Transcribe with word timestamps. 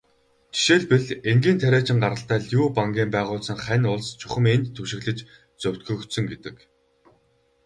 Жишээлбэл, 0.55 1.07
энгийн 1.31 1.57
тариачин 1.61 1.97
гаралтай 2.03 2.39
Лю 2.49 2.61
Бангийн 2.77 3.09
байгуулсан 3.15 3.57
Хань 3.65 3.87
улс 3.93 4.07
чухам 4.19 4.45
энд 4.53 4.65
түшиглэж 4.75 5.19
зөвтгөгдсөн 5.61 6.25
гэдэг. 6.31 6.55